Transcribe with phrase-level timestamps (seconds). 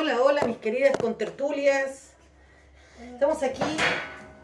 [0.00, 2.12] Hola, hola, mis queridas contertulias.
[3.12, 3.60] Estamos aquí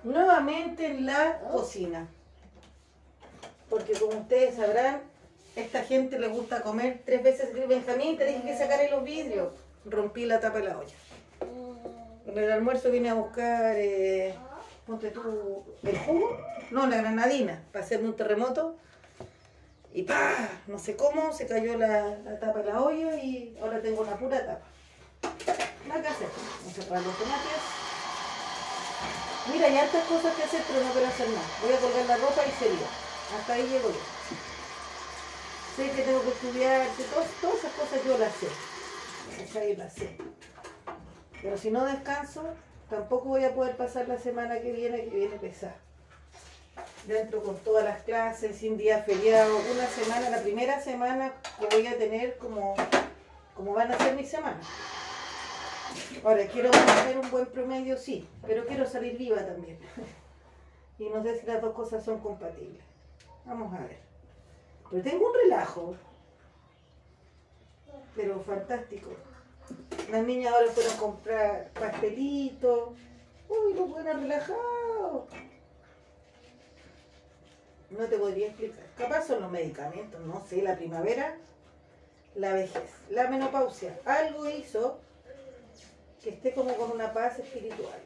[0.04, 2.08] nuevamente en la cocina.
[3.70, 5.00] Porque como ustedes sabrán,
[5.56, 7.54] esta gente le gusta comer tres veces.
[7.66, 9.54] Benjamín, te dije que sacaré los vidrios.
[9.86, 10.94] Rompí la tapa de la olla.
[12.26, 14.34] En el almuerzo vine a buscar, eh,
[14.86, 16.36] ponte tú, el jugo,
[16.70, 18.76] no, la granadina, para hacerme un terremoto.
[19.94, 23.80] Y pa, no sé cómo, se cayó la, la tapa de la olla y ahora
[23.80, 24.75] tengo una pura tapa.
[25.86, 26.28] Que hacer.
[26.28, 27.62] Vamos a separar los tomates.
[29.52, 31.46] Mira, hay hartas cosas que hacer, pero no quiero hacer nada.
[31.62, 32.88] Voy a colgar la ropa y sería.
[33.38, 34.00] Hasta ahí llego yo.
[35.76, 38.48] Sé que tengo que estudiar, que todas, todas esas cosas yo las sé.
[39.42, 40.16] Esas ahí las sé.
[41.40, 42.42] Pero si no descanso,
[42.90, 45.76] tampoco voy a poder pasar la semana que viene, que viene pesada.
[47.06, 51.86] Dentro con todas las clases, sin día feriado, una semana, la primera semana que voy
[51.86, 52.74] a tener como,
[53.54, 54.66] como van a ser mis semanas.
[56.24, 59.78] Ahora, quiero tener un buen promedio, sí, pero quiero salir viva también.
[60.98, 62.82] Y no sé si las dos cosas son compatibles.
[63.44, 63.98] Vamos a ver.
[64.90, 65.94] Pero tengo un relajo.
[68.14, 69.10] Pero fantástico.
[70.10, 72.90] Las niñas ahora fueron a comprar pastelitos.
[73.48, 75.28] Uy, los buenos relajados.
[77.90, 78.84] No te podría explicar.
[78.96, 81.36] Capaz son los medicamentos, no sé, la primavera,
[82.34, 84.00] la vejez, la menopausia.
[84.04, 84.98] Algo hizo
[86.26, 88.00] que esté como con una paz espiritual.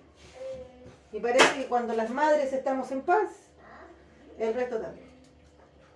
[1.10, 3.30] Y parece que cuando las madres estamos en paz,
[4.38, 5.08] el resto también.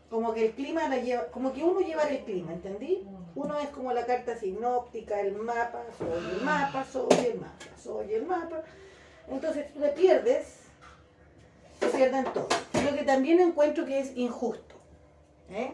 [0.09, 3.07] Como que el clima la lleva, como que uno lleva el clima, ¿entendí?
[3.35, 8.15] Uno es como la carta sinóptica, el mapa, soy el mapa, soy el mapa, soy
[8.15, 8.63] el mapa.
[9.29, 10.61] Entonces tú te pierdes,
[11.79, 12.49] se pierden todo.
[12.91, 14.77] Lo que también encuentro que es injusto.
[15.51, 15.73] ¿eh?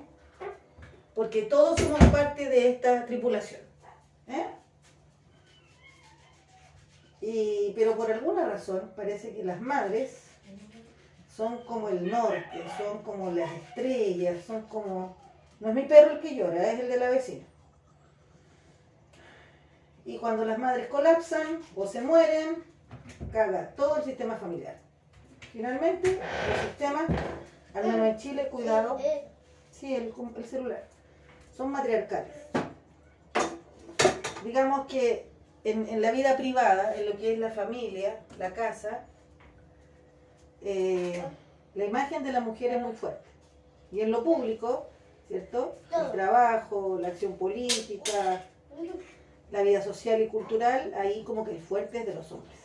[1.14, 3.60] Porque todos somos parte de esta tripulación.
[4.26, 4.46] ¿eh?
[7.20, 10.30] Y, pero por alguna razón parece que las madres
[11.28, 15.16] son como el norte, son como las estrellas, son como...
[15.58, 17.44] No es mi perro el que llora, es el de la vecina.
[20.06, 22.64] Y cuando las madres colapsan o se mueren,
[23.30, 24.78] caga todo el sistema familiar.
[25.52, 27.06] Finalmente, el sistema,
[27.74, 28.98] al menos en Chile, cuidado,
[29.70, 30.88] sí, el, el celular,
[31.54, 32.46] son matriarcales.
[34.44, 35.29] Digamos que
[35.64, 39.04] en, en, la vida privada, en lo que es la familia, la casa,
[40.62, 41.22] eh,
[41.74, 43.28] la imagen de la mujer es muy fuerte.
[43.92, 44.86] Y en lo público,
[45.28, 45.76] ¿cierto?
[45.96, 48.42] El trabajo, la acción política,
[49.50, 52.58] la vida social y cultural, ahí como que el fuerte es de los hombres.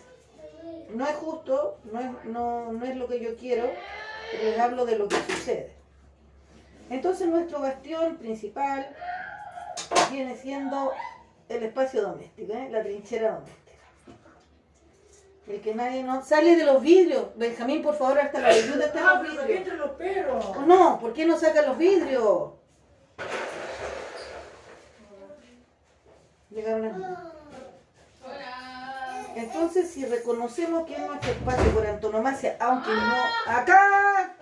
[0.94, 3.70] No es justo, no es, no, no es lo que yo quiero,
[4.32, 5.72] pero les hablo de lo que sucede.
[6.90, 8.96] Entonces nuestro bastión principal
[10.12, 10.92] viene siendo
[11.50, 12.70] el espacio doméstico, ¿eh?
[12.72, 13.62] la trinchera doméstica.
[15.48, 17.28] El que nadie no sale de los vidrios.
[17.36, 19.58] Benjamín, por favor, hasta la ayuda de Ah, los pero vidrios.
[19.60, 20.46] entre los perros.
[20.46, 21.00] ¿O no?
[21.00, 22.52] ¿Por qué no sacan los vidrios?
[26.50, 27.32] Llegaron a-
[29.36, 33.16] Entonces, si reconocemos que es nuestro espacio por antonomasia, aunque no
[33.54, 34.35] acá,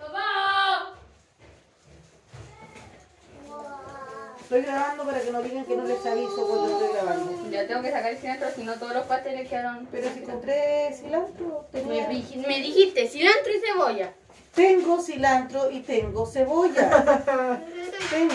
[4.56, 7.50] estoy grabando para que no digan que no les aviso cuando estoy grabando.
[7.50, 9.88] Ya tengo que sacar el cilantro, si no todos los pasteles quedaron.
[9.90, 14.12] Pero si compré cilantro, Me, tenía- dij- me dijiste cilantro y cebolla.
[14.54, 16.88] tengo cilantro y tengo cebolla.
[18.10, 18.34] tengo.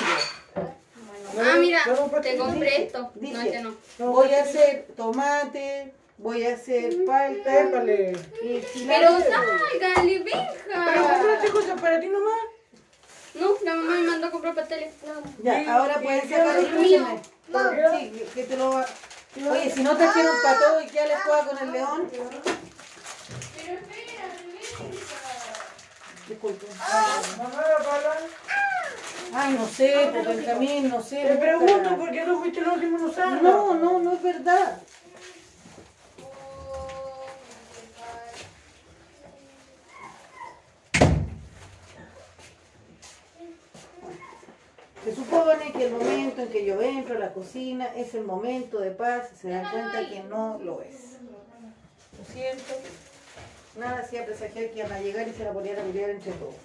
[1.39, 3.11] Ah, mira, Pero un te compré esto.
[3.15, 4.11] No, este no.
[4.11, 8.17] voy a hacer tomate, voy a hacer palta Épale.
[8.41, 11.11] Pero sálgale, Pero venja.
[11.13, 12.33] compraste cosas para ti nomás.
[13.39, 14.93] No, la mamá me mandó a comprar pasteles.
[15.43, 17.07] Ya, Y- ahora queda sacar el el mío.
[17.97, 18.85] Sí, que- te lo va-
[19.51, 22.09] Oye, si no trajeron para todo y que les juega con el león.
[26.27, 26.65] Disculpe.
[27.37, 27.51] Mamá,
[27.85, 28.17] para.
[29.31, 31.23] Ay, no sé, pues Benjamín, no sé.
[31.23, 33.41] Te pregunto por qué no fuiste el último en usarla.
[33.41, 34.79] No, no, no es verdad.
[45.03, 45.11] Se
[45.81, 49.49] el momento en que yo entro a la cocina es el momento de paz, se
[49.49, 51.17] dan cuenta que no lo es.
[52.17, 52.73] Lo siento.
[53.77, 56.55] Nada hacía presagiar que iban a llegar y se la ponían a pelear entre todos.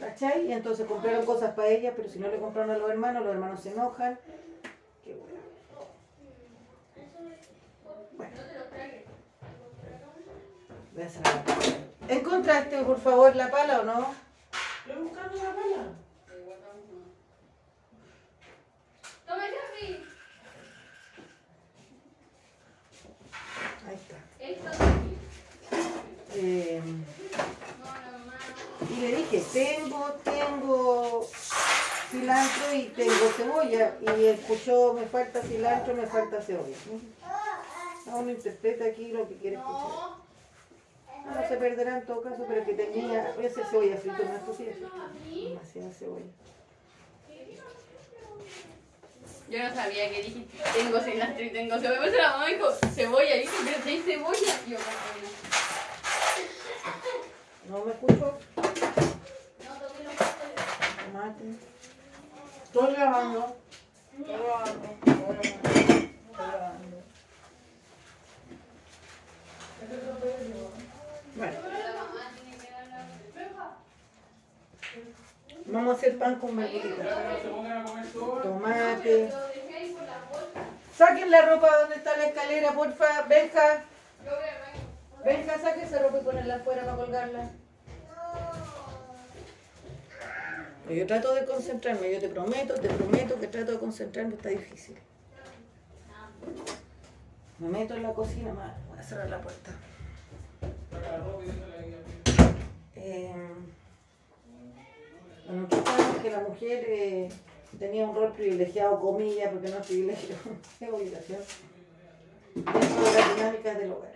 [0.00, 0.46] ¿Cachai?
[0.46, 3.34] Y entonces compraron cosas para ella, pero si no le compraron a los hermanos, los
[3.34, 4.18] hermanos se enojan.
[5.04, 5.40] Qué bueno.
[8.16, 8.32] Bueno.
[10.94, 11.42] Voy a pala.
[12.08, 14.14] ¿Encontraste, por favor, la pala o no?
[14.86, 16.11] Estoy buscando la pala.
[26.34, 26.80] Eh,
[28.90, 31.28] y le dije, tengo, tengo
[32.10, 33.96] cilantro y tengo cebolla.
[34.18, 36.76] Y escuchó, me falta cilantro, me falta cebolla.
[38.06, 40.22] No, uno interpreta aquí lo que quiere escuchar.
[41.24, 44.42] No, se perderá en todo caso, pero que tenía, a veces cebolla frito, no es
[44.42, 44.76] posible.
[45.30, 46.26] Demasiada cebolla.
[49.48, 52.00] Yo no sabía que dije, tengo cilantro y tengo cebolla.
[52.02, 54.60] Pero la mamá dijo, cebolla, y dije, pero tenés cebolla.
[54.66, 55.51] Y yo, no.
[57.72, 58.38] ¿No me escucho?
[61.06, 61.44] Tomate.
[62.64, 63.56] Estoy lavando.
[64.18, 64.88] Estoy lavando.
[64.92, 65.16] Estoy
[66.36, 66.96] lavando.
[69.80, 70.02] Estoy.
[71.34, 71.58] Bueno.
[75.64, 77.06] Vamos a hacer pan con verduritas.
[78.42, 79.32] Tomate.
[80.94, 83.22] Saquen la ropa donde está la escalera, porfa.
[83.22, 83.84] Benja.
[85.24, 87.61] Benja, saque esa ropa y ponerla afuera para colgarla.
[90.90, 94.96] Yo trato de concentrarme, yo te prometo, te prometo que trato de concentrarme, está difícil.
[97.58, 98.52] Me meto en la cocina,
[98.88, 99.70] voy a cerrar la puerta.
[102.96, 103.32] Eh,
[105.46, 105.68] bueno,
[106.20, 107.28] que la mujer eh,
[107.78, 110.36] tenía un rol privilegiado, comillas, porque no es privilegio,
[110.80, 111.40] es obligación,
[112.54, 114.12] dentro de las dinámicas del hogar.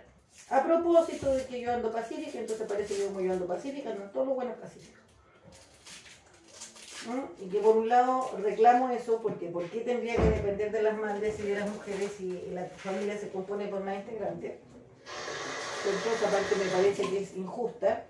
[0.49, 4.25] A propósito de que yo ando pacífica, entonces parece que yo ando pacífica, no todo
[4.25, 5.06] lo bueno es pacífico.
[7.05, 7.43] ¿Mm?
[7.45, 10.97] Y que por un lado reclamo eso, porque ¿por qué tendría que depender de las
[10.97, 14.53] madres y de las mujeres si la familia se compone por más integrantes?
[15.83, 18.03] Por otra parte me parece que es injusta.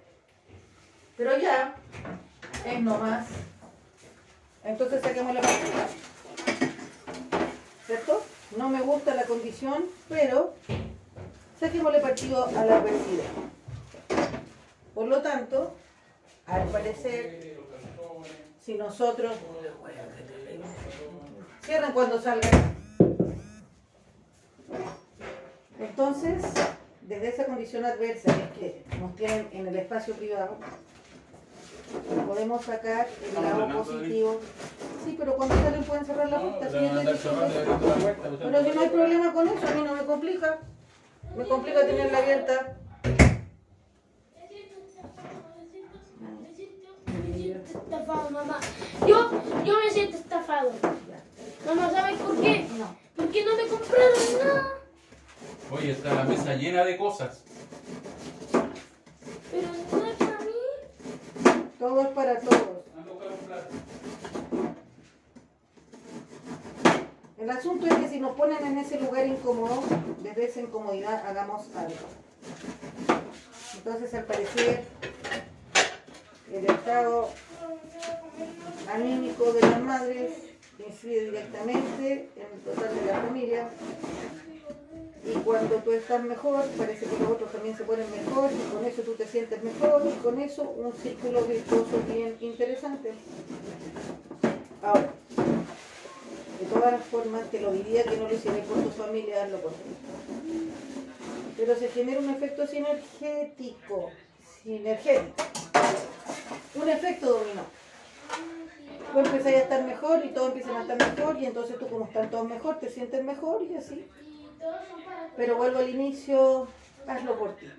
[1.17, 1.75] Pero ya,
[2.65, 3.27] es nomás.
[4.63, 5.87] Entonces saquemos la partida.
[7.85, 8.23] ¿Cierto?
[8.57, 10.53] No me gusta la condición, pero
[11.59, 13.25] saquémosle partido a la adversidad.
[14.93, 15.73] Por lo tanto,
[16.45, 17.57] al parecer,
[18.67, 19.33] si nosotros...
[21.63, 22.51] Cierren cuando salgan.
[25.79, 26.43] Entonces,
[27.01, 30.57] desde esa condición adversa que es que nos tienen en el espacio privado,
[32.27, 34.41] podemos sacar el lado positivo.
[35.05, 36.65] Sí, pero cuando salen pueden cerrar la puerta.
[36.65, 37.01] diciendo.
[38.39, 40.59] Pero si no hay problema con eso, a mí no me complica.
[41.37, 42.77] Me complica tenerla abierta.
[47.87, 48.59] estafado, mamá.
[49.07, 49.31] Yo,
[49.65, 50.71] yo me siento estafado.
[51.65, 52.67] Mamá, ¿sabes por qué?
[52.77, 52.95] No.
[53.15, 54.73] Porque no me compraron nada.
[55.71, 57.41] Oye, está la mesa llena de cosas.
[59.51, 60.51] Pero no es para mí.
[61.79, 62.85] Todo es para todos.
[62.97, 63.67] Ando a buscar un plato.
[67.39, 69.83] El asunto es que si nos ponen en ese lugar incómodo,
[70.21, 71.95] desde esa incomodidad hagamos algo.
[73.77, 74.83] Entonces, al parecer,
[76.51, 77.29] el estado
[78.93, 80.31] anímico de las madres
[80.85, 83.69] incide directamente en el total de la familia.
[85.25, 88.85] Y cuando tú estás mejor, parece que los otros también se ponen mejor, y con
[88.85, 93.11] eso tú te sientes mejor, y con eso un círculo virtuoso bien interesante.
[94.81, 99.43] Ahora, de todas las formas, te lo diría que no lo hicieras por tu familia,
[99.43, 99.73] hazlo por.
[101.57, 104.11] Pero se genera un efecto sinergético,
[104.63, 105.43] sinergético,
[106.75, 107.86] un efecto dominó.
[109.11, 112.05] Tú empiezas a estar mejor y todos empiezan a estar mejor y entonces tú como
[112.05, 114.05] están todos mejor, te sientes mejor y así.
[115.35, 116.67] Pero vuelvo al inicio,
[117.07, 117.71] hazlo por ti.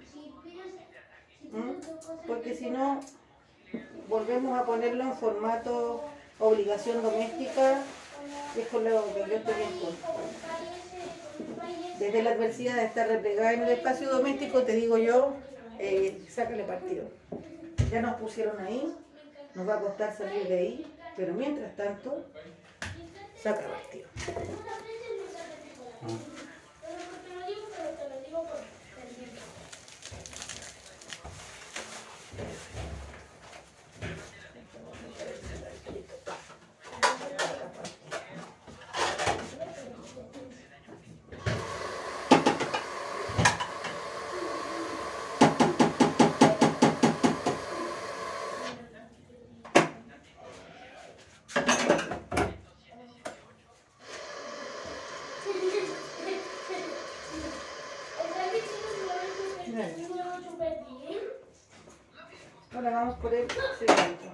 [1.52, 2.26] ¿Mm?
[2.26, 3.00] Porque si no,
[4.08, 6.02] volvemos a ponerlo en formato
[6.38, 7.82] obligación doméstica,
[8.56, 10.08] es con lo que yo estoy en contra.
[11.98, 15.34] Desde la adversidad de estar replegada en el espacio doméstico, te digo yo,
[15.78, 17.04] eh, sácale partido.
[17.90, 18.94] Ya nos pusieron ahí,
[19.58, 20.86] nos va a costar salir de ahí,
[21.16, 22.24] pero mientras tanto,
[23.42, 24.06] saca partido.
[62.78, 64.30] Ahora vamos por el cilantro.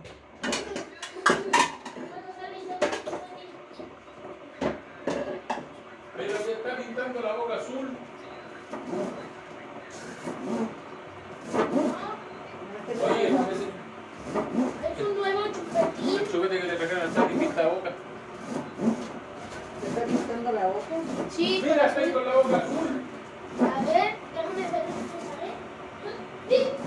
[6.14, 7.88] Pero se está pintando la boca azul.
[13.02, 13.68] Oye, a veces-
[20.52, 20.82] la boca?
[21.30, 21.60] Sí.
[21.62, 23.02] Mira, estoy con la boca azul.
[23.62, 25.14] A ver, déjame ver.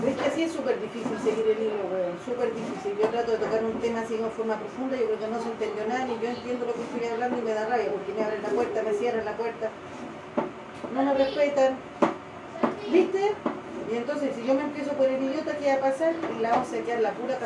[0.08, 2.16] Es que así es súper difícil seguir el hilo, weón.
[2.24, 2.98] Súper difícil.
[3.02, 4.96] Yo trato de tocar un tema así de forma profunda.
[4.96, 7.42] Yo creo que no se entendió nada, ni yo entiendo lo que estoy hablando y
[7.42, 9.70] me da rabia porque me abren la puerta, me cierran la puerta.
[10.94, 11.78] No me respetan.
[12.90, 13.34] ¿Viste?
[13.92, 16.14] Y entonces, si yo me empiezo por el idiota, ¿qué va a pasar?
[16.38, 17.38] Y la vamos a quedar la pura.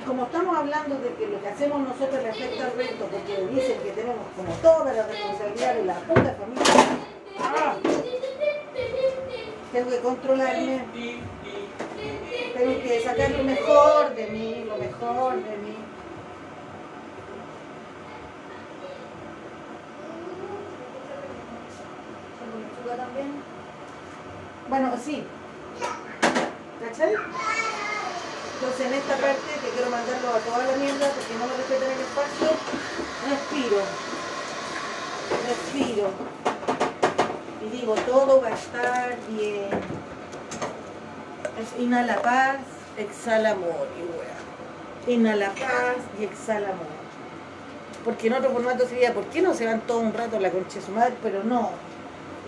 [0.00, 3.46] Y como estamos hablando de que lo que hacemos nosotros le afecta al resto, porque
[3.54, 6.64] dicen que tenemos como toda la responsabilidad de la puta familia,
[9.72, 10.84] tengo que controlarme.
[12.56, 15.85] Tengo que sacar lo mejor de mí, lo mejor de mí.
[22.86, 23.32] ¿Con lechuga también?
[24.68, 25.24] Bueno, sí.
[26.80, 27.14] ¿Cachai?
[28.54, 31.90] Entonces en esta parte que quiero mandarlo a toda la mierda porque no me respetan
[31.90, 32.48] el espacio,
[33.28, 33.82] respiro.
[35.48, 36.10] Respiro.
[37.64, 39.68] Y digo, todo va a estar bien.
[41.78, 42.58] Inhala paz,
[42.96, 43.88] exhala amor.
[45.06, 46.96] Inhala paz y exhala amor.
[48.04, 50.78] Porque en otro formato sería, ¿por qué no se van todo un rato la concha
[50.78, 51.14] de su madre?
[51.22, 51.85] Pero no.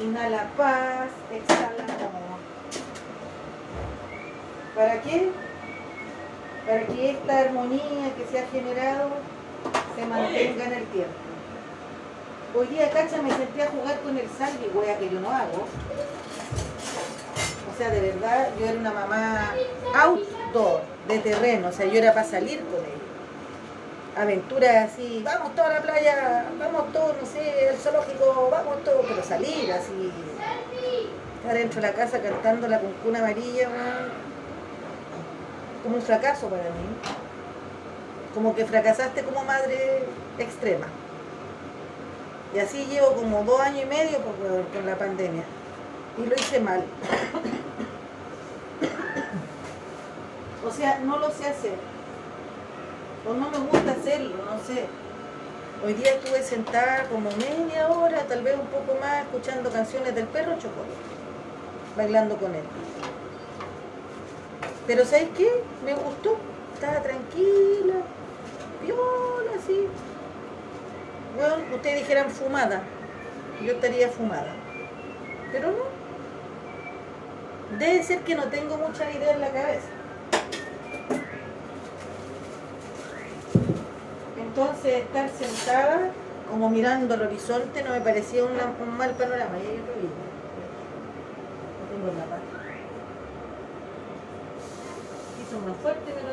[0.01, 2.39] Inhala paz, exhala amor.
[4.77, 5.31] ¿Para qué?
[6.67, 9.11] Para que esta armonía que se ha generado
[9.97, 11.15] se mantenga en el tiempo.
[12.55, 15.31] Hoy día, cacha, me senté a jugar con el sal y wea que yo no
[15.31, 15.67] hago.
[17.75, 19.55] O sea, de verdad, yo era una mamá
[19.95, 23.08] outdoor, de terreno, o sea, yo era para salir con ella.
[24.19, 29.23] Aventuras así, vamos toda la playa, vamos todos, no sé, el zoológico, vamos todos, pero
[29.23, 30.13] salir así.
[31.37, 33.69] Estar dentro de la casa cantando la cuncuna amarilla,
[35.85, 36.89] como un fracaso para mí.
[38.35, 40.03] Como que fracasaste como madre
[40.37, 40.87] extrema.
[42.57, 45.45] Y así llevo como dos años y medio por la pandemia.
[46.17, 46.83] Y lo hice mal.
[50.67, 51.98] O sea, no lo sé hacer.
[53.29, 54.87] O no me gusta hacerlo, no sé.
[55.85, 60.27] Hoy día estuve sentada como media hora, tal vez un poco más, escuchando canciones del
[60.27, 60.95] perro Chocolate,
[61.95, 62.63] bailando con él.
[64.87, 65.63] Pero ¿sabes qué?
[65.85, 66.39] Me gustó.
[66.73, 67.97] Estaba tranquila,
[68.83, 69.87] viola, así.
[71.37, 72.83] Bueno, ustedes dijeran fumada.
[73.63, 74.55] Yo estaría fumada.
[75.53, 75.99] Pero no.
[77.79, 79.98] Debe ser que no tengo mucha idea en la cabeza.
[84.59, 86.11] Entonces estar sentada
[86.51, 88.57] como mirando al horizonte no me parecía un
[88.97, 89.57] mal panorama.
[89.57, 90.11] Y hay otro video.
[91.79, 92.43] No tengo la pata.
[95.41, 96.31] Hizo más fuerte me lo.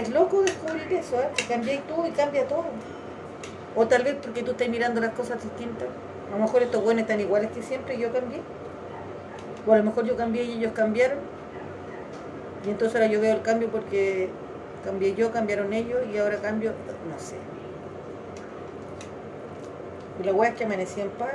[0.00, 1.30] Es loco descubrir eso, ¿eh?
[1.36, 2.66] que cambiáis tú y cambia todo.
[3.74, 5.88] O tal vez porque tú estás mirando las cosas distintas.
[6.28, 8.42] A lo mejor estos buenos están iguales que siempre y yo cambié.
[9.66, 11.18] O a lo mejor yo cambié y ellos cambiaron.
[12.64, 14.30] Y entonces ahora yo veo el cambio porque
[14.84, 16.72] cambié yo, cambiaron ellos y ahora cambio,
[17.08, 17.36] no sé.
[20.20, 21.34] Y la weá es que amanecí en paz.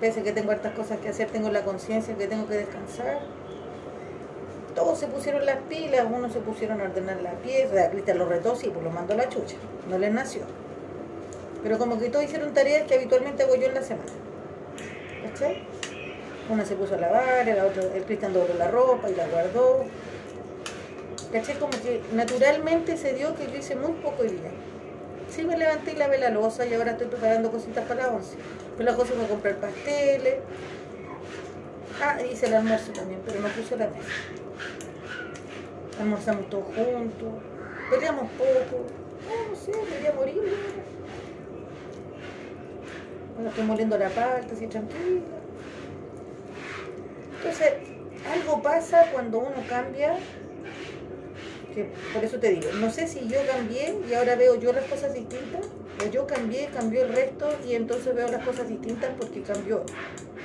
[0.00, 3.20] Pese a que tengo hartas cosas que hacer, tengo la conciencia que tengo que descansar.
[4.74, 8.54] Todos se pusieron las pilas, unos se pusieron a ordenar la pieza, Cristian lo retó,
[8.54, 9.56] sí, pues lo mandó a la chucha,
[9.88, 10.42] no les nació.
[11.62, 14.12] Pero como que todos hicieron tareas que habitualmente hago yo en la semana.
[15.24, 15.62] ¿Cachai?
[16.50, 19.84] Una se puso a lavar, la otra, el Cristian dobló la ropa y la guardó.
[21.36, 21.58] ¿Cachai?
[21.58, 24.50] Como que naturalmente se dio que yo hice muy poco hoy día.
[25.28, 28.36] Sí me levanté y lavé la losa y ahora estoy preparando cositas para la once.
[28.78, 30.36] Pero la cosa fue comprar pasteles.
[32.02, 34.08] Ah, hice el almuerzo también, pero no puse la mesa.
[36.00, 37.28] Almorzamos todos juntos.
[37.90, 38.86] Peleamos poco.
[39.28, 40.40] No, no sé, quería morir.
[43.34, 45.20] Bueno, estoy moliendo la palta, así tranquila.
[47.36, 47.72] Entonces,
[48.32, 50.16] algo pasa cuando uno cambia
[51.84, 55.12] por eso te digo, no sé si yo cambié y ahora veo yo las cosas
[55.12, 55.66] distintas,
[56.02, 59.82] o yo cambié, cambió el resto y entonces veo las cosas distintas porque cambió,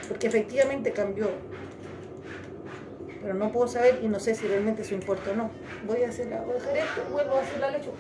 [0.08, 1.30] porque efectivamente cambió.
[3.22, 5.52] Pero no puedo saber y no sé si realmente eso importa o no.
[5.88, 7.98] Voy a hacer la, voy a dejar esto, vuelvo a hacer la lechuga.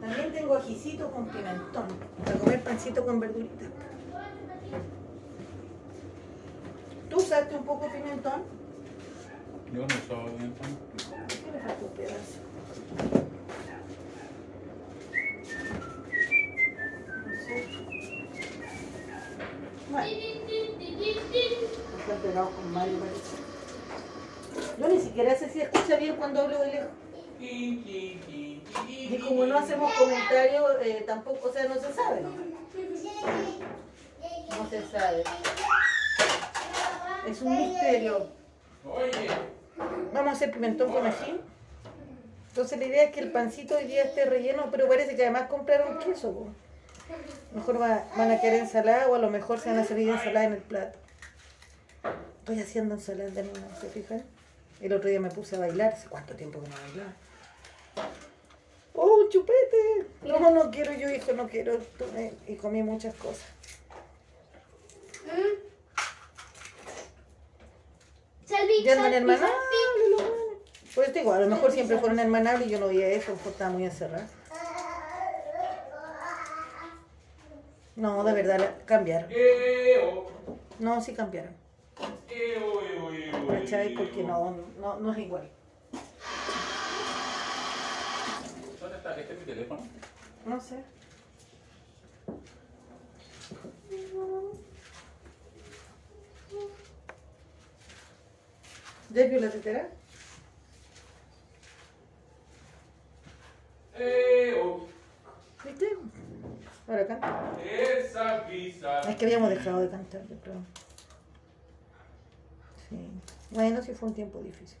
[0.00, 1.86] También tengo ajicito con pimentón,
[2.24, 3.85] para comer pancito con verduritas.
[7.36, 8.42] Usaste un poco de pimentón?
[9.72, 10.54] Yo no usaba bien.
[11.28, 12.40] ¿Qué le falta un pedazo?
[17.26, 17.66] No sé.
[19.90, 20.10] Bueno,
[21.92, 23.36] me falta pegados con Mario parece.
[24.78, 26.90] Yo ni siquiera sé si escucha bien cuando hablo de lejos.
[27.38, 32.30] Y como no hacemos comentarios, eh, tampoco, o sea, no se sabe, ¿no?
[34.56, 35.22] No se sabe.
[37.26, 38.28] Es un misterio.
[40.12, 41.40] Vamos a hacer pimentón con ají.
[42.48, 45.48] Entonces la idea es que el pancito hoy día esté relleno, pero parece que además
[45.48, 46.32] compraron queso.
[46.32, 46.48] po.
[47.54, 50.46] Mejor va- van a querer ensalada o a lo mejor se van a servir ensalada
[50.46, 50.98] en el plato.
[52.40, 54.24] Estoy haciendo ensalada de nuevo, ¿se fijan?
[54.80, 57.12] El otro día me puse a bailar, hace cuánto tiempo que no bailaba.
[58.94, 60.06] ¡Oh, chupete!
[60.22, 61.78] No, no quiero yo, hijo, no quiero.
[62.48, 63.44] Y comí muchas cosas.
[68.46, 70.12] Salvi, Ya andan salvi, hermanables salvi.
[70.14, 70.32] buenos.
[70.94, 73.50] Pues te digo, a lo mejor siempre fueron hermanables y yo no veía eso, porque
[73.50, 74.26] estaba muy encerrada.
[77.96, 79.30] No, de verdad, cambiaron.
[80.78, 81.54] No, sí cambiaron.
[83.48, 83.94] ¿Cachai?
[83.94, 85.48] Porque no, no, no es igual.
[88.80, 89.18] ¿Dónde está?
[89.18, 89.80] ¿Este es mi teléfono?
[90.44, 90.76] No sé.
[99.16, 99.88] ¿Ya vio la tetera?
[103.98, 104.86] Eo,
[105.64, 105.88] ¿Viste?
[106.86, 107.56] Ahora canta.
[109.08, 110.62] Es que habíamos dejado de cantar, yo creo.
[112.90, 113.08] Sí.
[113.52, 114.76] Bueno, sí fue un tiempo difícil.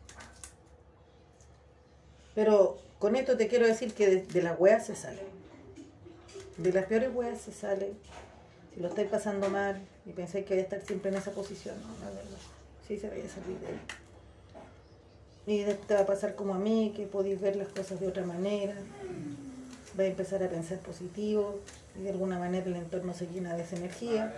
[2.34, 5.22] Pero con esto te quiero decir que de, de las weas se sale.
[6.58, 7.94] De las peores weas se sale.
[8.74, 11.80] Si lo estáis pasando mal y pensáis que voy a estar siempre en esa posición,
[11.80, 12.38] no, la verdad.
[12.86, 13.80] Sí se vaya a salir de ahí.
[15.46, 18.24] Y te va a pasar como a mí, que podéis ver las cosas de otra
[18.24, 18.74] manera.
[19.94, 21.60] Vais a empezar a pensar positivo
[21.98, 24.34] y de alguna manera el entorno se llena de esa energía.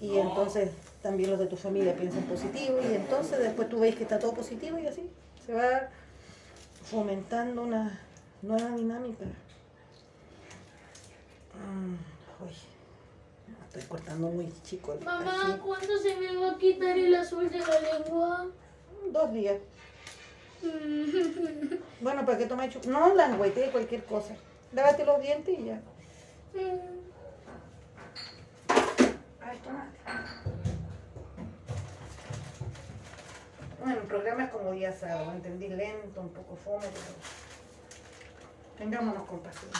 [0.00, 0.70] Y entonces
[1.02, 4.32] también los de tu familia piensan positivo y entonces después tú veis que está todo
[4.32, 5.10] positivo y así
[5.44, 5.88] se va
[6.84, 8.00] fomentando una
[8.42, 9.24] nueva dinámica.
[11.54, 11.94] Mm,
[12.44, 12.52] uy,
[13.48, 15.58] me estoy cortando muy chico el Mamá.
[15.64, 18.46] ¿cuándo se me va a quitar el azul de la lengua?
[19.10, 19.56] Dos días.
[22.00, 22.84] Bueno, ¿para qué tomar chup?
[22.86, 24.34] No, languete, cualquier cosa.
[24.72, 25.80] Lávate los dientes y ya.
[29.40, 29.98] Ay, tomate.
[33.80, 37.16] Bueno, el programa es como día sábado, entendí lento, un poco fome, pero
[38.76, 39.70] tengámonos compasión.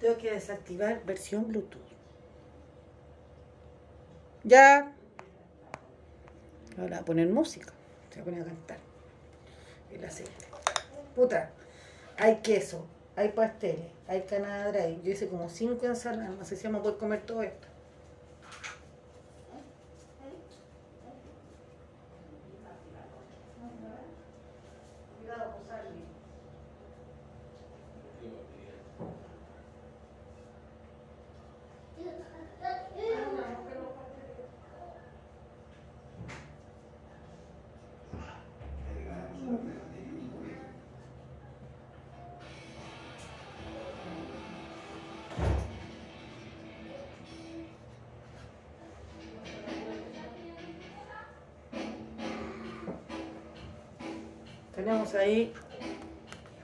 [0.00, 1.80] Tengo que desactivar versión Bluetooth.
[4.44, 4.92] Ya.
[6.78, 7.72] Ahora a poner música.
[8.10, 8.78] Se va a poner a cantar.
[9.92, 10.46] El aceite.
[11.14, 11.50] Puta.
[12.16, 12.86] Hay queso,
[13.16, 14.86] hay pasteles, hay canadra.
[14.88, 16.36] y Yo hice como cinco ensaladas.
[16.36, 17.68] No sé si vamos a poder comer todo esto.
[54.82, 55.52] Tenemos ahí.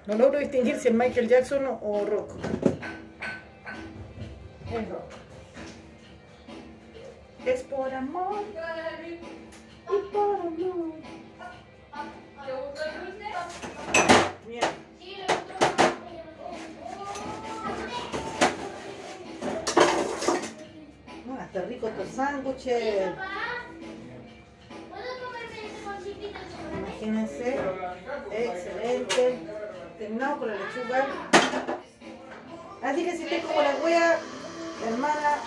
[0.07, 2.31] No logro distinguir si es Michael Jackson o- o Rock.
[4.73, 5.11] Es Rock.
[7.45, 8.41] Es por amor
[9.89, 10.93] y por amor.
[14.49, 14.61] Bien.
[21.27, 23.11] No, está rico estos sándwiches.
[27.07, 27.57] Imagínense.
[28.33, 29.39] Excelente.
[29.97, 31.07] Terminamos con la lechuga.
[32.83, 34.19] Así que si estás como la wea,
[34.89, 35.39] hermana,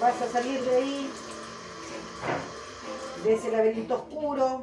[0.00, 1.10] vas a salir de ahí,
[3.22, 4.62] de ese laberinto oscuro.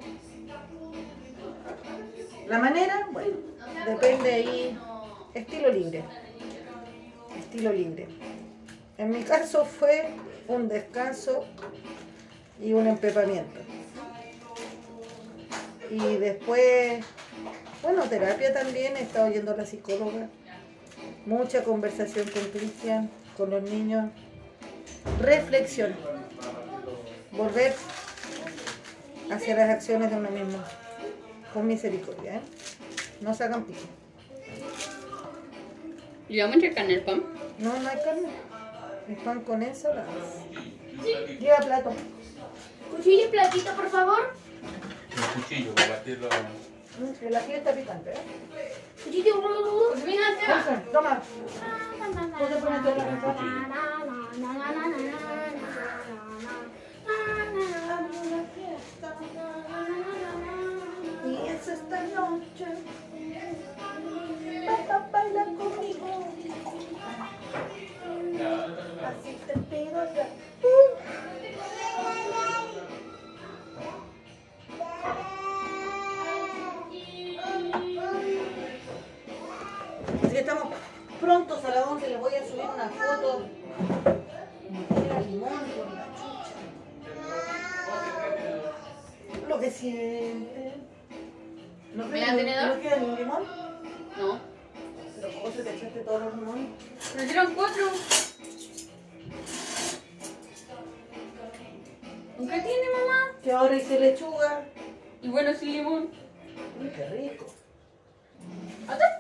[2.49, 3.38] La manera, bueno,
[3.86, 4.79] depende ahí.
[5.34, 6.03] Estilo libre.
[7.39, 8.08] Estilo libre.
[8.97, 10.10] En mi caso fue
[10.49, 11.45] un descanso
[12.62, 13.62] y un empepamiento.
[15.89, 17.03] Y después,
[17.81, 20.29] bueno, terapia también, he estado yendo a la psicóloga.
[21.25, 24.09] Mucha conversación con Cristian, con los niños.
[25.21, 25.95] Reflexión.
[27.31, 27.73] volver
[29.31, 30.57] hacia las acciones de uno mismo.
[31.53, 32.41] Con misericordia, ¿eh?
[33.21, 33.79] No se hagan pico.
[36.27, 37.23] ¿Y vamos a carne al pan?
[37.59, 38.29] No, no hay carne.
[39.09, 40.05] Es pan con ensalada.
[41.39, 41.93] Lleva plato.
[42.91, 44.44] Cuchillo y platito, por favor.
[45.35, 46.29] Cuchillo para batirlo.
[46.29, 48.73] Mm, Que la fiesta picante, ¿eh?
[49.03, 49.33] Cuchillo.
[50.05, 50.63] Mira, Seba.
[50.63, 51.21] José, toma.
[52.39, 53.05] José, ponete la
[61.25, 62.67] Y es esta noche.
[64.65, 66.14] Papá, baila conmigo.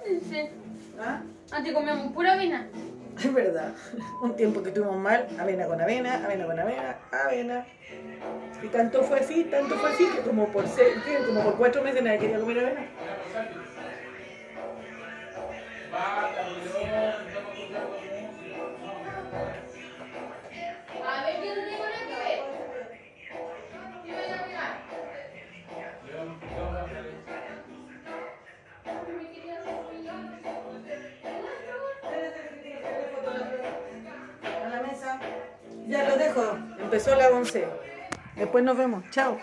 [0.05, 0.51] Atápense.
[0.99, 1.21] ¿Ah?
[1.51, 2.67] Antes comíamos pura avena.
[3.17, 3.73] Es verdad.
[4.21, 7.65] Un tiempo que estuvimos mal, avena con avena, avena con avena, avena.
[8.61, 12.03] Y tanto fue así, tanto fue así, que como por seis, como por cuatro meses
[12.03, 12.85] nadie quería comer avena.
[36.95, 36.97] A.
[36.97, 37.67] Empezó la once.
[38.37, 39.03] Después nos vemos.
[39.11, 39.37] Chao.